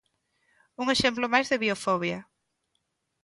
[0.81, 2.19] Un exemplo máis de biofobia.